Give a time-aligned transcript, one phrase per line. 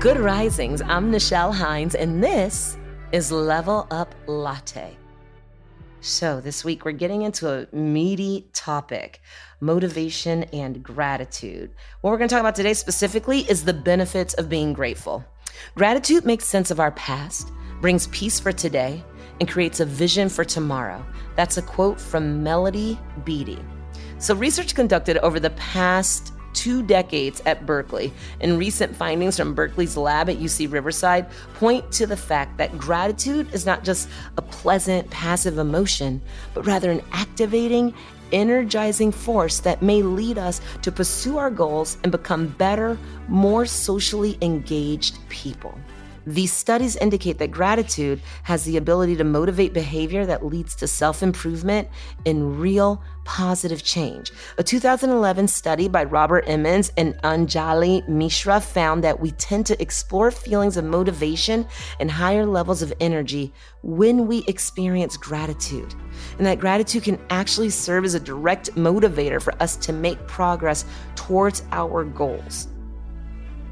[0.00, 0.80] Good risings.
[0.80, 2.78] I'm Nichelle Hines, and this
[3.10, 4.96] is Level Up Latte.
[5.98, 9.20] So, this week we're getting into a meaty topic
[9.60, 11.72] motivation and gratitude.
[12.00, 15.24] What we're going to talk about today specifically is the benefits of being grateful.
[15.74, 19.02] Gratitude makes sense of our past, brings peace for today,
[19.40, 21.04] and creates a vision for tomorrow.
[21.34, 23.64] That's a quote from Melody Beattie.
[24.18, 29.96] So, research conducted over the past two decades at Berkeley, and recent findings from Berkeley's
[29.96, 35.08] lab at UC Riverside point to the fact that gratitude is not just a pleasant,
[35.08, 36.20] passive emotion,
[36.54, 37.94] but rather an activating,
[38.32, 44.36] energizing force that may lead us to pursue our goals and become better, more socially
[44.42, 45.78] engaged people.
[46.28, 51.22] These studies indicate that gratitude has the ability to motivate behavior that leads to self
[51.22, 51.88] improvement
[52.26, 54.30] and real positive change.
[54.58, 60.30] A 2011 study by Robert Emmons and Anjali Mishra found that we tend to explore
[60.30, 61.66] feelings of motivation
[61.98, 63.50] and higher levels of energy
[63.82, 65.94] when we experience gratitude.
[66.36, 70.84] And that gratitude can actually serve as a direct motivator for us to make progress
[71.16, 72.68] towards our goals.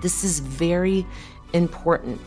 [0.00, 1.06] This is very
[1.52, 2.18] important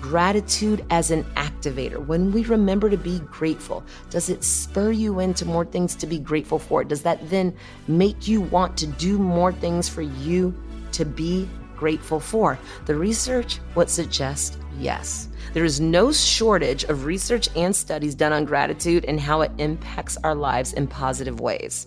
[0.00, 2.04] Gratitude as an activator.
[2.04, 6.18] When we remember to be grateful, does it spur you into more things to be
[6.18, 6.84] grateful for?
[6.84, 7.54] Does that then
[7.86, 10.54] make you want to do more things for you
[10.92, 12.58] to be grateful for?
[12.86, 15.28] The research would suggest yes.
[15.52, 20.16] There is no shortage of research and studies done on gratitude and how it impacts
[20.24, 21.86] our lives in positive ways.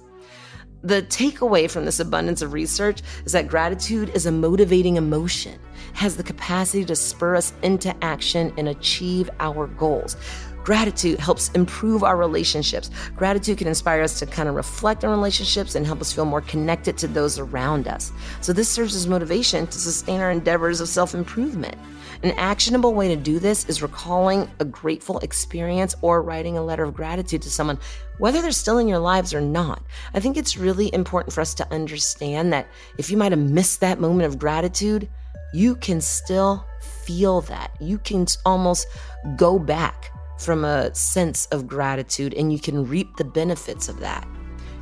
[0.83, 5.57] The takeaway from this abundance of research is that gratitude is a motivating emotion
[5.93, 10.17] has the capacity to spur us into action and achieve our goals.
[10.63, 12.89] Gratitude helps improve our relationships.
[13.17, 16.41] Gratitude can inspire us to kind of reflect on relationships and help us feel more
[16.41, 18.13] connected to those around us.
[18.39, 21.75] So, this serves as motivation to sustain our endeavors of self improvement.
[22.23, 26.83] An actionable way to do this is recalling a grateful experience or writing a letter
[26.83, 27.77] of gratitude to someone,
[28.17, 29.83] whether they're still in your lives or not.
[30.13, 33.81] I think it's really important for us to understand that if you might have missed
[33.81, 35.09] that moment of gratitude,
[35.53, 37.71] you can still feel that.
[37.81, 38.87] You can almost
[39.35, 44.27] go back from a sense of gratitude and you can reap the benefits of that.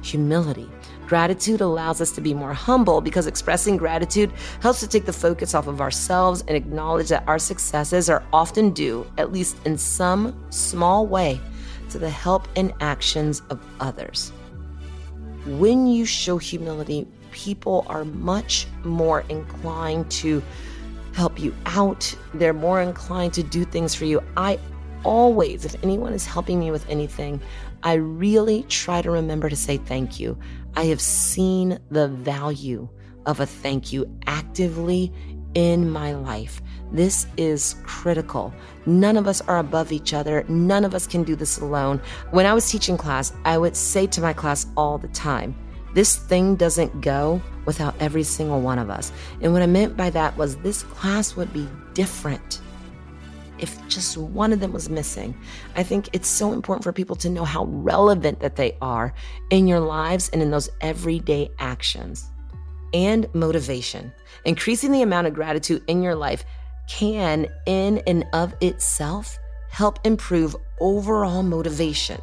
[0.04, 0.70] Humility.
[1.08, 5.54] Gratitude allows us to be more humble because expressing gratitude helps to take the focus
[5.54, 10.34] off of ourselves and acknowledge that our successes are often due, at least in some
[10.50, 11.40] small way,
[11.90, 14.32] to the help and actions of others.
[15.46, 20.42] When you show humility, people are much more inclined to
[21.14, 22.16] help you out.
[22.34, 24.22] They're more inclined to do things for you.
[24.38, 24.60] I
[25.04, 27.42] always, if anyone is helping me with anything,
[27.84, 30.38] I really try to remember to say thank you.
[30.76, 32.88] I have seen the value
[33.26, 35.12] of a thank you actively
[35.54, 36.62] in my life.
[36.92, 38.54] This is critical.
[38.86, 40.44] None of us are above each other.
[40.48, 42.02] None of us can do this alone.
[42.32, 45.56] When I was teaching class, I would say to my class all the time,
[45.94, 49.12] this thing doesn't go without every single one of us.
[49.42, 52.62] And what I meant by that was this class would be different
[53.62, 55.36] if just one of them was missing.
[55.76, 59.14] I think it's so important for people to know how relevant that they are
[59.50, 62.30] in your lives and in those everyday actions.
[62.94, 64.12] And motivation.
[64.44, 66.44] Increasing the amount of gratitude in your life
[66.90, 69.38] can, in and of itself,
[69.70, 72.20] help improve overall motivation.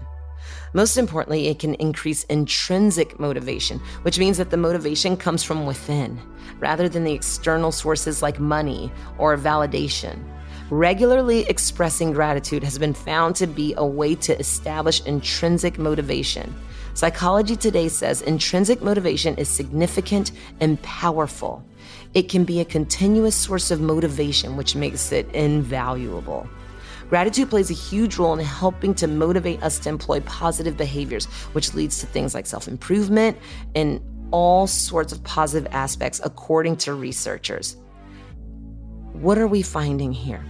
[0.75, 6.21] Most importantly, it can increase intrinsic motivation, which means that the motivation comes from within
[6.59, 10.23] rather than the external sources like money or validation.
[10.71, 16.55] Regularly expressing gratitude has been found to be a way to establish intrinsic motivation.
[16.93, 21.65] Psychology Today says intrinsic motivation is significant and powerful.
[22.13, 26.47] It can be a continuous source of motivation, which makes it invaluable.
[27.09, 31.25] Gratitude plays a huge role in helping to motivate us to employ positive behaviors,
[31.55, 33.39] which leads to things like self improvement
[33.75, 37.79] and all sorts of positive aspects, according to researchers.
[39.15, 40.45] What are we finding here?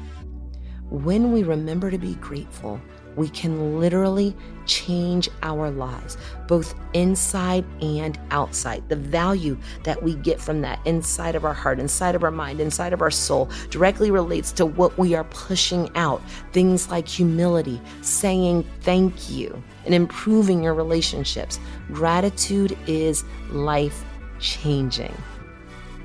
[0.90, 2.80] When we remember to be grateful,
[3.16, 8.88] we can literally change our lives, both inside and outside.
[8.88, 12.60] The value that we get from that inside of our heart, inside of our mind,
[12.60, 16.22] inside of our soul directly relates to what we are pushing out.
[16.52, 21.58] Things like humility, saying thank you, and improving your relationships.
[21.92, 24.04] Gratitude is life
[24.38, 25.14] changing.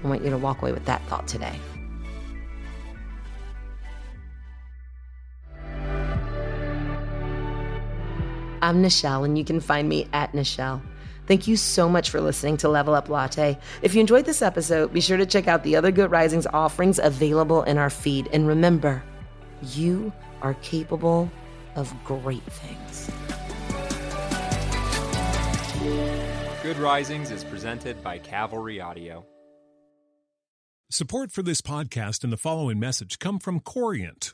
[0.03, 1.57] I want you to walk away with that thought today.
[8.63, 10.81] I'm Nichelle, and you can find me at Nichelle.
[11.27, 13.57] Thank you so much for listening to Level Up Latte.
[13.81, 16.97] If you enjoyed this episode, be sure to check out the other Good Risings offerings
[16.97, 18.29] available in our feed.
[18.31, 19.03] And remember,
[19.73, 21.29] you are capable
[21.75, 23.11] of great things.
[26.63, 29.25] Good Risings is presented by Cavalry Audio.
[30.89, 34.33] Support for this podcast and the following message come from Corient